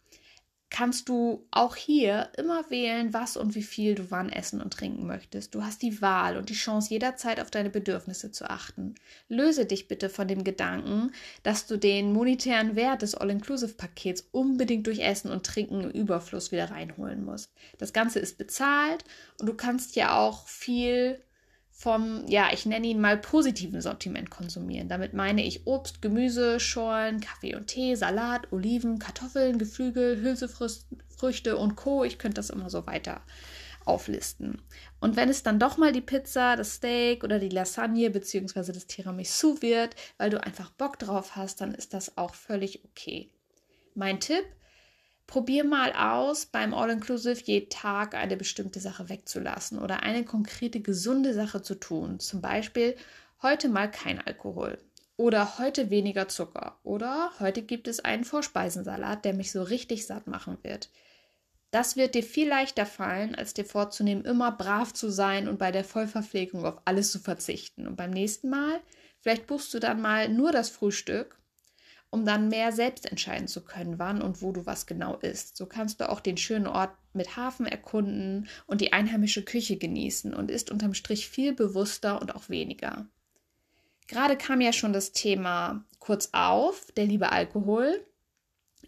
kannst 0.69 1.10
du 1.10 1.48
auch 1.51 1.75
hier 1.75 2.29
immer 2.38 2.69
wählen, 2.69 3.13
was 3.13 3.38
und 3.38 3.55
wie 3.55 3.63
viel 3.63 3.95
du 3.95 4.12
wann 4.12 4.29
essen 4.29 4.62
und 4.62 4.74
trinken 4.74 5.05
möchtest. 5.05 5.53
Du 5.55 5.63
hast 5.63 5.81
die 5.81 6.01
Wahl 6.01 6.38
und 6.38 6.50
die 6.50 6.55
Chance, 6.55 6.89
jederzeit 6.89 7.39
auf 7.39 7.51
deine 7.51 7.69
Bedürfnisse 7.69 8.31
zu 8.31 8.50
achten. 8.50 8.95
Löse 9.29 9.65
dich 9.65 9.88
bitte 9.88 10.10
von 10.10 10.27
dem 10.27 10.43
Gedanken, 10.43 11.12
dass 11.43 11.67
du 11.67 11.77
den 11.77 12.12
monetären 12.12 12.75
Wert 12.75 13.03
des 13.03 13.15
All-Inclusive-Pakets 13.15 14.27
unbedingt 14.31 14.88
durch 14.88 15.00
Essen 15.00 15.31
und 15.31 15.45
Trinken 15.45 15.81
im 15.81 15.91
Überfluss 15.91 16.51
wieder 16.51 16.72
reinholen 16.72 17.24
musst. 17.24 17.51
Das 17.77 17.93
Ganze 17.93 18.19
ist 18.19 18.38
bezahlt 18.38 19.03
und 19.39 19.48
du 19.48 19.53
kannst 19.53 19.95
ja 19.95 20.17
auch 20.17 20.48
viel 20.48 21.22
vom, 21.77 22.25
ja, 22.27 22.53
ich 22.53 22.65
nenne 22.65 22.88
ihn 22.88 23.01
mal 23.01 23.17
positiven 23.17 23.82
Sortiment 23.82 24.29
konsumieren. 24.29 24.88
Damit 24.88 25.13
meine 25.13 25.44
ich 25.44 25.67
Obst, 25.67 26.01
Gemüse, 26.01 26.62
Schorlen, 26.62 27.20
Kaffee 27.20 27.53
und 27.53 27.67
Tee, 27.67 27.96
Salat, 27.96 28.51
Oliven, 28.53 28.98
Kartoffeln, 28.98 29.60
Geflügel, 29.60 30.22
Hülsefrüchte 30.22 31.58
und 31.58 31.75
Co. 31.75 32.05
Ich 32.05 32.17
könnte 32.17 32.36
das 32.36 32.50
immer 32.50 32.70
so 32.70 32.88
weiter 32.88 33.22
auflisten. 33.84 34.62
Und 35.01 35.17
wenn 35.17 35.27
es 35.27 35.44
dann 35.44 35.60
doch 35.60 35.77
mal 35.77 35.91
die 35.91 36.01
Pizza, 36.01 36.55
das 36.55 36.75
Steak 36.75 37.25
oder 37.25 37.39
die 37.39 37.50
Lasagne 37.50 38.10
bzw. 38.10 38.72
das 38.72 38.88
Tiramisu 38.88 39.62
wird, 39.62 39.98
weil 40.17 40.29
du 40.29 40.41
einfach 40.41 40.72
Bock 40.72 40.98
drauf 40.98 41.36
hast, 41.36 41.60
dann 41.60 41.75
ist 41.75 41.94
das 41.94 42.17
auch 42.17 42.36
völlig 42.36 42.86
okay. 42.86 43.29
Mein 43.96 44.22
Tipp, 44.22 44.46
Probier 45.27 45.63
mal 45.63 45.91
aus, 45.94 46.46
beim 46.46 46.74
All-Inclusive 46.74 47.41
jeden 47.46 47.70
Tag 47.70 48.13
eine 48.13 48.38
bestimmte 48.38 48.79
Sache 48.79 49.10
wegzulassen 49.10 49.79
oder 49.79 50.03
eine 50.03 50.24
konkrete 50.24 50.82
gesunde 50.82 51.34
Sache 51.34 51.62
zu 51.62 51.75
tun. 51.75 52.20
Zum 52.20 52.41
Beispiel 52.41 52.96
heute 53.41 53.67
mal 53.70 53.89
kein 53.89 54.20
Alkohol 54.20 54.77
oder 55.17 55.58
heute 55.58 55.89
weniger 55.89 56.27
Zucker 56.27 56.79
oder 56.84 57.32
heute 57.39 57.62
gibt 57.63 57.88
es 57.88 58.00
einen 58.01 58.24
Vorspeisensalat, 58.24 59.25
der 59.25 59.34
mich 59.34 59.51
so 59.51 59.63
richtig 59.63 60.05
satt 60.05 60.27
machen 60.27 60.58
wird. 60.62 60.89
Das 61.72 61.98
wird 61.98 62.15
dir 62.15 62.24
viel 62.24 62.48
leichter 62.48 62.86
fallen, 62.86 63.36
als 63.36 63.53
dir 63.53 63.65
vorzunehmen, 63.65 64.24
immer 64.24 64.51
brav 64.51 64.94
zu 64.94 65.10
sein 65.10 65.50
und 65.50 65.58
bei 65.58 65.72
der 65.72 65.84
Vollverpflegung 65.84 66.65
auf 66.65 66.82
alles 66.86 67.12
zu 67.12 67.20
verzichten. 67.20 67.88
Und 67.88 67.98
beim 67.98 68.12
nächsten 68.12 68.50
Mal, 68.50 68.79
vielleicht 69.20 69.48
buchst 69.48 69.74
du 69.74 69.79
dann 69.79 70.01
mal 70.01 70.29
nur 70.29 70.51
das 70.51 70.70
Frühstück, 70.70 71.38
um 72.15 72.24
dann 72.24 72.48
mehr 72.48 72.72
selbst 72.72 73.12
entscheiden 73.12 73.50
zu 73.50 73.62
können, 73.62 74.00
wann 74.00 74.22
und 74.22 74.41
wo 74.41 74.53
du 74.53 74.65
was 74.65 74.86
genau 74.86 75.17
isst. 75.17 75.57
So 75.57 75.65
kannst 75.65 76.00
du 76.00 76.10
auch 76.10 76.22
den 76.22 76.38
schönen 76.38 76.65
Ort 76.65 76.91
mit 77.12 77.36
Hafen 77.36 77.65
erkunden 77.65 78.48
und 78.67 78.79
die 78.79 78.93
einheimische 78.93 79.43
Küche 79.43 79.75
genießen 79.75 80.34
und 80.34 80.50
isst 80.50 80.72
unterm 80.72 80.93
Strich 80.93 81.27
viel 81.27 81.51
bewusster 81.51 82.22
und 82.22 82.34
auch 82.34 82.48
weniger. 82.48 83.05
Gerade 84.07 84.38
kam 84.38 84.62
ja 84.62 84.72
schon 84.72 84.93
das 84.93 85.12
Thema 85.12 85.84
kurz 86.00 86.29
auf, 86.31 86.89
der 86.95 87.05
liebe 87.05 87.34
Alkohol. 87.34 88.05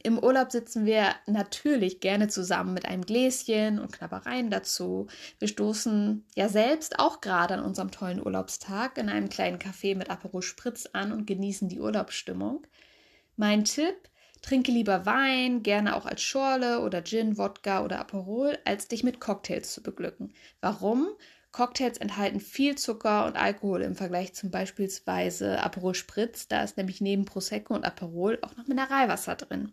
Im 0.04 0.20
Urlaub 0.20 0.54
sitzen 0.54 0.86
wir 0.86 1.14
natürlich 1.26 2.00
gerne 2.00 2.30
zusammen 2.30 2.74
mit 2.74 2.86
einem 2.86 3.06
Gläschen 3.06 3.78
und 3.78 3.92
Knabbereien 3.92 4.50
dazu. 4.50 5.08
Wir 5.40 5.50
stoßen 5.50 6.26
ja 6.34 6.48
selbst 6.48 6.98
auch 7.00 7.20
gerade 7.20 7.56
an 7.56 7.66
unserem 7.66 7.92
tollen 7.92 8.26
Urlaubstag 8.26 8.98
in 8.98 9.10
einem 9.10 9.28
kleinen 9.28 9.60
Café 9.60 9.98
mit 9.98 10.10
Aperol 10.10 10.44
Spritz 10.44 10.88
an 10.94 11.12
und 11.12 11.28
genießen 11.28 11.68
die 11.68 11.82
Urlaubsstimmung. 11.82 12.66
Mein 13.40 13.66
Tipp, 13.66 14.10
trinke 14.42 14.72
lieber 14.72 15.06
Wein, 15.06 15.62
gerne 15.62 15.96
auch 15.96 16.08
als 16.08 16.24
Schorle 16.24 16.82
oder 16.82 17.04
Gin, 17.04 17.38
Wodka 17.38 17.84
oder 17.84 18.00
Aperol, 18.00 18.58
als 18.66 18.88
dich 18.88 19.04
mit 19.04 19.20
Cocktails 19.20 19.74
zu 19.74 19.84
beglücken. 19.84 20.34
Warum? 20.60 21.08
Cocktails 21.52 22.00
enthalten 22.00 22.40
viel 22.40 22.76
Zucker 22.80 23.28
und 23.28 23.36
Alkohol 23.36 23.84
im 23.84 23.96
Vergleich 23.96 24.34
zum 24.34 24.50
beispielsweise 24.50 25.62
Aperol 25.62 25.94
Spritz. 25.94 26.48
Da 26.48 26.64
ist 26.64 26.78
nämlich 26.78 27.00
neben 27.00 27.26
Prosecco 27.26 27.76
und 27.76 27.86
Aperol 27.86 28.40
auch 28.42 28.58
noch 28.58 28.66
Mineralwasser 28.66 29.36
drin. 29.36 29.72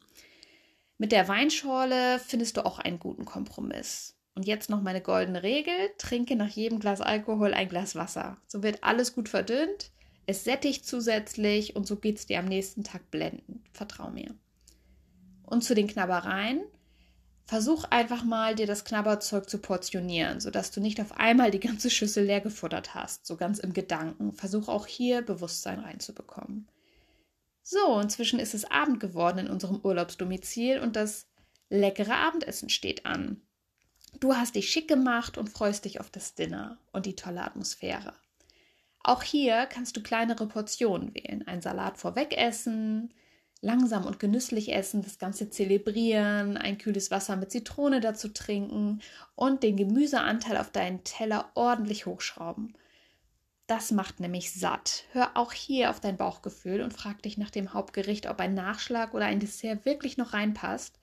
Mit 0.99 1.11
der 1.11 1.27
Weinschorle 1.27 2.19
findest 2.19 2.59
du 2.59 2.67
auch 2.67 2.79
einen 2.79 2.99
guten 2.99 3.25
Kompromiss. 3.25 4.15
Und 4.35 4.47
jetzt 4.47 4.69
noch 4.69 4.83
meine 4.83 5.01
goldene 5.01 5.43
Regel: 5.43 5.75
Trinke 5.97 6.37
nach 6.37 6.49
jedem 6.49 6.81
Glas 6.81 7.01
Alkohol 7.01 7.55
ein 7.55 7.69
Glas 7.71 7.97
Wasser. 7.97 8.37
So 8.47 8.63
wird 8.63 8.85
alles 8.85 9.15
gut 9.15 9.31
verdünnt, 9.31 9.91
es 10.27 10.45
sättigt 10.45 10.87
zusätzlich 10.87 11.77
und 11.77 11.87
so 11.87 11.97
geht 11.97 12.19
es 12.19 12.27
dir 12.27 12.39
am 12.39 12.47
nächsten 12.47 12.85
Tag 12.85 13.11
blendend. 13.11 13.61
Vertrau 13.73 14.11
mir. 14.11 14.35
Und 15.43 15.63
zu 15.63 15.75
den 15.75 15.87
Knabbereien. 15.87 16.65
Versuch 17.47 17.85
einfach 17.85 18.25
mal, 18.25 18.55
dir 18.55 18.67
das 18.67 18.87
Knabberzeug 18.87 19.51
zu 19.51 19.59
portionieren, 19.59 20.41
sodass 20.41 20.71
du 20.71 20.81
nicht 20.81 20.99
auf 20.99 21.13
einmal 21.13 21.51
die 21.51 21.61
ganze 21.61 21.91
Schüssel 21.91 22.25
leer 22.25 22.41
gefuttert 22.41 22.95
hast, 22.95 23.27
so 23.27 23.37
ganz 23.37 23.59
im 23.59 23.75
Gedanken. 23.75 24.33
Versuch 24.33 24.69
auch 24.69 24.87
hier 24.87 25.21
Bewusstsein 25.21 25.81
reinzubekommen. 25.81 26.67
So, 27.63 28.01
inzwischen 28.01 28.39
ist 28.39 28.55
es 28.55 28.71
Abend 28.71 28.99
geworden 28.99 29.39
in 29.39 29.51
unserem 29.51 29.81
Urlaubsdomizil 29.83 30.81
und 30.81 30.97
das 30.97 31.27
leckere 31.69 32.17
Abendessen 32.17 32.71
steht 32.71 33.05
an. 33.05 33.43
Du 34.21 34.35
hast 34.35 34.55
dich 34.55 34.71
schick 34.71 34.89
gemacht 34.89 35.37
und 35.37 35.51
freust 35.51 35.85
dich 35.85 36.01
auf 36.01 36.09
das 36.09 36.35
Dinner 36.35 36.79
und 36.93 37.05
die 37.05 37.17
tolle 37.17 37.43
Atmosphäre. 37.43 38.15
Auch 39.05 39.23
hier 39.23 39.67
kannst 39.67 39.97
du 39.97 40.03
kleinere 40.03 40.47
Portionen 40.47 41.15
wählen. 41.15 41.47
Ein 41.47 41.61
Salat 41.61 41.99
vorweg 41.99 42.37
essen, 42.37 43.13
langsam 43.61 44.07
und 44.07 44.19
genüsslich 44.19 44.73
essen, 44.73 45.03
das 45.03 45.19
Ganze 45.19 45.51
zelebrieren, 45.51 46.57
ein 46.57 46.79
kühles 46.79 47.11
Wasser 47.11 47.37
mit 47.37 47.51
Zitrone 47.51 48.01
dazu 48.01 48.29
trinken 48.29 49.03
und 49.37 49.63
den 49.63 49.77
Gemüseanteil 49.77 50.57
auf 50.57 50.71
deinen 50.71 51.05
Teller 51.05 51.51
ordentlich 51.55 52.07
hochschrauben. 52.07 52.75
Das 53.67 53.91
macht 53.91 54.21
nämlich 54.21 54.53
satt. 54.53 55.05
Hör 55.13 55.33
auch 55.35 55.53
hier 55.53 55.91
auf 55.91 56.01
dein 56.01 56.17
Bauchgefühl 56.17 56.81
und 56.81 56.95
frag 56.95 57.23
dich 57.23 57.37
nach 57.37 57.51
dem 57.51 57.75
Hauptgericht, 57.75 58.29
ob 58.29 58.41
ein 58.41 58.55
Nachschlag 58.55 59.13
oder 59.13 59.27
ein 59.27 59.41
Dessert 59.41 59.85
wirklich 59.85 60.17
noch 60.17 60.33
reinpasst 60.33 60.99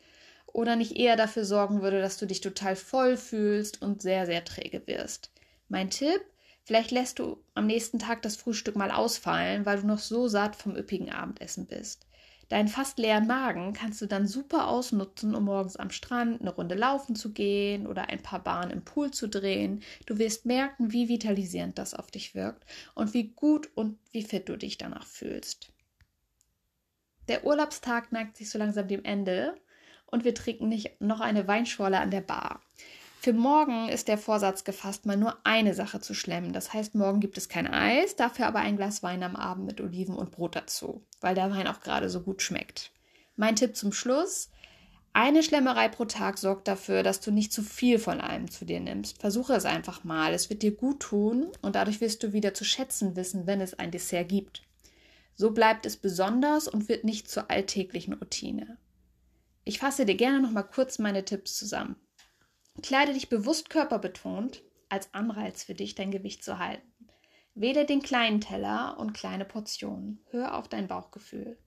oder 0.48 0.76
nicht 0.76 0.96
eher 0.96 1.16
dafür 1.16 1.46
sorgen 1.46 1.84
würde, 1.84 2.02
dass 2.02 2.18
du 2.18 2.26
dich 2.26 2.42
total 2.42 2.76
voll 2.76 3.16
fühlst 3.16 3.80
und 3.82 4.02
sehr, 4.02 4.26
sehr 4.26 4.44
träge 4.44 4.86
wirst. 4.88 5.32
Mein 5.70 5.90
Tipp, 5.90 6.22
vielleicht 6.64 6.92
lässt 6.92 7.20
du 7.20 7.44
am 7.54 7.68
nächsten 7.68 8.00
Tag 8.00 8.22
das 8.22 8.36
Frühstück 8.36 8.76
mal 8.76 8.92
ausfallen, 8.92 9.66
weil 9.66 9.82
du 9.82 9.88
noch 9.88 10.00
so 10.00 10.28
satt 10.28 10.56
vom 10.56 10.76
üppigen 10.76 11.12
Abendessen 11.12 11.68
bist. 11.68 12.08
Deinen 12.52 12.68
fast 12.68 13.00
leeren 13.00 13.28
Magen 13.28 13.72
kannst 13.72 14.02
du 14.02 14.08
dann 14.08 14.28
super 14.28 14.68
ausnutzen, 14.68 15.36
um 15.36 15.46
morgens 15.46 15.78
am 15.78 15.90
Strand 15.90 16.42
eine 16.42 16.54
Runde 16.54 16.76
laufen 16.76 17.16
zu 17.16 17.32
gehen 17.32 17.88
oder 17.88 18.10
ein 18.10 18.22
paar 18.22 18.44
Bahnen 18.44 18.72
im 18.72 18.84
Pool 18.84 19.12
zu 19.12 19.30
drehen. 19.30 19.82
Du 20.06 20.18
wirst 20.18 20.46
merken, 20.46 20.92
wie 20.92 21.08
vitalisierend 21.08 21.78
das 21.78 21.94
auf 21.94 22.12
dich 22.12 22.36
wirkt 22.36 22.66
und 22.94 23.14
wie 23.14 23.30
gut 23.30 23.70
und 23.76 23.98
wie 24.12 24.24
fit 24.24 24.50
du 24.50 24.58
dich 24.58 24.78
danach 24.78 25.08
fühlst. 25.08 25.72
Der 27.30 27.46
Urlaubstag 27.46 28.12
neigt 28.12 28.36
sich 28.36 28.50
so 28.50 28.60
langsam 28.60 28.90
dem 28.90 29.06
Ende 29.06 29.56
und 30.08 30.26
wir 30.26 30.36
trinken 30.36 30.68
nicht 30.68 31.00
noch 31.00 31.22
eine 31.22 31.48
Weinschorle 31.48 32.02
an 32.02 32.12
der 32.12 32.20
Bar. 32.20 32.60
Für 33.24 33.34
morgen 33.34 33.88
ist 33.88 34.08
der 34.08 34.18
Vorsatz 34.18 34.64
gefasst, 34.64 35.06
mal 35.06 35.16
nur 35.16 35.38
eine 35.44 35.76
Sache 35.76 36.00
zu 36.00 36.16
schlemmen. 36.16 36.54
Das 36.54 36.74
heißt, 36.74 36.96
morgen 36.96 37.20
gibt 37.20 37.38
es 37.38 37.50
kein 37.50 37.68
Eis, 37.68 38.16
dafür 38.16 38.48
aber 38.48 38.62
ein 38.62 38.78
Glas 38.78 39.04
Wein 39.04 39.22
am 39.22 39.36
Abend 39.36 39.68
mit 39.68 39.80
Oliven 39.80 40.16
und 40.16 40.32
Brot 40.32 40.56
dazu, 40.56 41.04
weil 41.20 41.36
der 41.36 41.52
Wein 41.52 41.68
auch 41.68 41.82
gerade 41.82 42.10
so 42.10 42.22
gut 42.22 42.42
schmeckt. 42.42 42.92
Mein 43.36 43.56
Tipp 43.56 43.76
zum 43.76 43.94
Schluss: 43.94 44.50
Eine 45.14 45.44
Schlemmerei 45.44 45.88
pro 45.88 46.06
Tag 46.06 46.40
sorgt 46.40 46.68
dafür, 46.68 47.04
dass 47.04 47.22
du 47.22 47.30
nicht 47.30 47.54
zu 47.54 47.62
viel 47.62 48.00
von 48.00 48.20
allem 48.22 48.50
zu 48.50 48.66
dir 48.66 48.80
nimmst. 48.80 49.22
Versuche 49.22 49.54
es 49.54 49.66
einfach 49.66 50.04
mal. 50.04 50.34
Es 50.34 50.50
wird 50.50 50.64
dir 50.64 50.76
gut 50.76 51.02
tun 51.02 51.52
und 51.62 51.76
dadurch 51.76 52.02
wirst 52.02 52.24
du 52.24 52.34
wieder 52.34 52.56
zu 52.56 52.64
schätzen 52.64 53.16
wissen, 53.16 53.46
wenn 53.46 53.62
es 53.62 53.78
ein 53.78 53.92
Dessert 53.92 54.30
gibt. 54.30 54.64
So 55.36 55.52
bleibt 55.52 55.86
es 55.86 55.96
besonders 55.96 56.68
und 56.68 56.90
wird 56.90 57.04
nicht 57.04 57.30
zur 57.30 57.52
alltäglichen 57.52 58.14
Routine. 58.16 58.80
Ich 59.64 59.78
fasse 59.78 60.08
dir 60.08 60.16
gerne 60.16 60.42
noch 60.42 60.50
mal 60.50 60.64
kurz 60.64 60.98
meine 60.98 61.24
Tipps 61.24 61.56
zusammen. 61.56 61.98
Kleide 62.82 63.14
dich 63.14 63.30
bewusst 63.30 63.70
körperbetont 63.70 64.62
als 64.90 65.14
Anreiz 65.14 65.64
für 65.64 65.74
dich, 65.74 65.96
dein 65.96 66.12
Gewicht 66.12 66.44
zu 66.44 66.60
halten. 66.60 66.92
Wähle 67.54 67.86
den 67.86 68.02
kleinen 68.02 68.42
Teller 68.42 68.98
und 68.98 69.14
kleine 69.14 69.46
Portionen. 69.46 70.20
Hör 70.30 70.58
auf 70.58 70.68
dein 70.68 70.88
Bauchgefühl. 70.88 71.58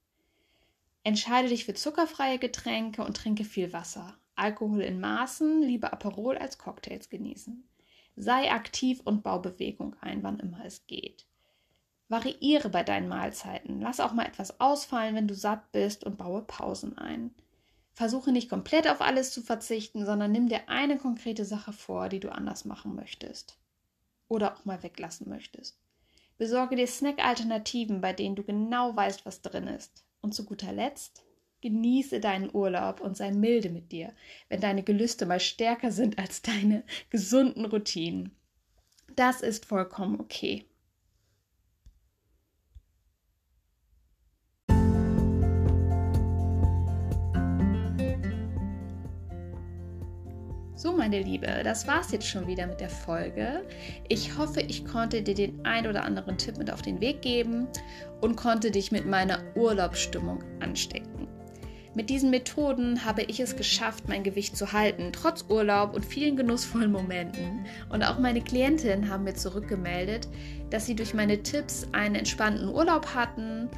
Entscheide 1.03 1.49
dich 1.49 1.67
für 1.67 1.75
zuckerfreie 1.75 2.39
Getränke 2.39 3.05
und 3.05 3.17
trinke 3.17 3.45
viel 3.45 3.73
Wasser. 3.73 4.17
Alkohol 4.35 4.81
in 4.81 4.99
Maßen, 5.01 5.63
lieber 5.63 5.93
Aperol 5.93 6.39
als 6.39 6.59
Cocktails 6.59 7.11
genießen. 7.11 7.69
Sei 8.17 8.51
aktiv 8.51 9.01
und 9.05 9.23
bau 9.23 9.39
Bewegung 9.39 9.97
ein, 10.01 10.23
wann 10.23 10.41
immer 10.41 10.65
es 10.65 10.87
geht. 10.87 11.27
Variiere 12.09 12.69
bei 12.69 12.83
deinen 12.83 13.09
Mahlzeiten. 13.09 13.81
Lass 13.81 14.01
auch 14.01 14.13
mal 14.13 14.27
etwas 14.27 14.61
ausfallen, 14.61 15.15
wenn 15.15 15.29
du 15.29 15.35
satt 15.35 15.73
bist 15.73 16.05
und 16.05 16.17
baue 16.17 16.43
Pausen 16.43 16.97
ein. 16.97 17.35
Versuche 17.95 18.33
nicht 18.33 18.51
komplett 18.51 18.89
auf 18.89 19.01
alles 19.01 19.31
zu 19.31 19.41
verzichten, 19.41 20.05
sondern 20.05 20.33
nimm 20.33 20.49
dir 20.49 20.69
eine 20.69 20.99
konkrete 20.99 21.45
Sache 21.45 21.73
vor, 21.73 22.09
die 22.09 22.21
du 22.21 22.31
anders 22.31 22.65
machen 22.65 22.95
möchtest. 22.95 23.57
Oder 24.29 24.55
auch 24.55 24.65
mal 24.65 24.83
weglassen 24.83 25.29
möchtest. 25.29 25.79
Besorge 26.37 26.75
dir 26.75 26.89
Snack-Alternativen, 26.89 28.01
bei 28.01 28.13
denen 28.13 28.35
du 28.35 28.43
genau 28.43 28.97
weißt, 28.97 29.25
was 29.25 29.43
drin 29.43 29.69
ist. 29.69 30.05
Und 30.21 30.35
zu 30.35 30.45
guter 30.45 30.73
Letzt, 30.73 31.25
genieße 31.61 32.19
deinen 32.19 32.53
Urlaub 32.53 33.01
und 33.01 33.17
sei 33.17 33.31
milde 33.31 33.71
mit 33.71 33.93
dir, 33.93 34.13
wenn 34.49 34.61
deine 34.61 34.83
Gelüste 34.83 35.25
mal 35.25 35.41
stärker 35.41 35.93
sind 35.93 36.19
als 36.19 36.43
deine 36.43 36.83
gesunden 37.11 37.65
Routinen. 37.65 38.35
Das 39.15 39.41
ist 39.41 39.67
vollkommen 39.67 40.21
okay. 40.21 40.67
So, 50.85 50.93
meine 50.93 51.23
Liebe, 51.23 51.63
das 51.65 51.87
war's 51.87 52.13
jetzt 52.13 52.29
schon 52.29 52.47
wieder 52.47 52.67
mit 52.67 52.79
der 52.79 52.91
Folge. 52.91 53.63
Ich 54.11 54.37
hoffe, 54.37 54.61
ich 54.61 54.85
konnte 54.85 55.23
dir 55.23 55.35
den 55.35 55.65
ein 55.65 55.87
oder 55.87 56.05
anderen 56.05 56.37
Tipp 56.37 56.59
mit 56.59 56.71
auf 56.71 56.83
den 56.83 57.01
Weg 57.01 57.23
geben 57.23 57.69
und 58.21 58.37
konnte 58.37 58.71
dich 58.71 58.93
mit 58.93 59.07
meiner 59.07 59.39
Urlaubsstimmung 59.57 60.45
anstecken. 60.61 61.27
Mit 61.95 62.11
diesen 62.11 62.29
Methoden 62.29 63.03
habe 63.03 63.23
ich 63.23 63.41
es 63.41 63.57
geschafft, 63.57 64.09
mein 64.09 64.25
Gewicht 64.25 64.59
zu 64.59 64.75
halten, 64.75 65.09
trotz 65.11 65.47
Urlaub 65.49 65.95
und 65.95 66.05
vielen 66.05 66.37
genussvollen 66.37 66.93
Momenten. 66.93 67.65
Und 67.89 68.03
auch 68.03 68.19
meine 68.19 68.43
Klientinnen 68.43 69.09
haben 69.09 69.25
mir 69.25 69.35
zurückgemeldet, 69.35 70.29
dass 70.69 70.85
sie 70.85 70.97
durch 70.97 71.15
meine 71.15 71.43
Tipps 71.43 71.89
einen 71.93 72.15
entspannten 72.15 72.69
Urlaub 72.69 73.15
hatten, 73.15 73.71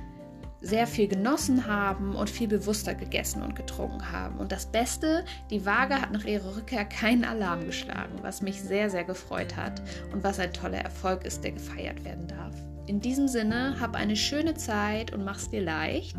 sehr 0.60 0.86
viel 0.86 1.08
genossen 1.08 1.66
haben 1.66 2.14
und 2.14 2.30
viel 2.30 2.48
bewusster 2.48 2.94
gegessen 2.94 3.42
und 3.42 3.54
getrunken 3.54 4.10
haben. 4.10 4.38
Und 4.38 4.52
das 4.52 4.66
Beste, 4.66 5.24
die 5.50 5.64
Waage 5.66 6.00
hat 6.00 6.12
nach 6.12 6.24
ihrer 6.24 6.56
Rückkehr 6.56 6.84
keinen 6.84 7.24
Alarm 7.24 7.64
geschlagen, 7.66 8.18
was 8.22 8.42
mich 8.42 8.60
sehr, 8.60 8.90
sehr 8.90 9.04
gefreut 9.04 9.56
hat 9.56 9.82
und 10.12 10.24
was 10.24 10.40
ein 10.40 10.52
toller 10.52 10.78
Erfolg 10.78 11.24
ist, 11.24 11.44
der 11.44 11.52
gefeiert 11.52 12.04
werden 12.04 12.26
darf. 12.26 12.54
In 12.86 13.00
diesem 13.00 13.26
Sinne, 13.26 13.76
hab 13.80 13.96
eine 13.96 14.14
schöne 14.14 14.54
Zeit 14.54 15.12
und 15.12 15.24
mach's 15.24 15.50
dir 15.50 15.60
leicht. 15.60 16.16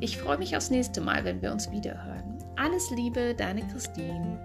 Ich 0.00 0.18
freue 0.18 0.38
mich 0.38 0.56
aufs 0.56 0.70
nächste 0.70 1.00
Mal, 1.00 1.24
wenn 1.24 1.40
wir 1.40 1.50
uns 1.50 1.70
wiederhören. 1.70 2.38
Alles 2.56 2.90
Liebe, 2.90 3.34
deine 3.34 3.66
Christine. 3.68 4.38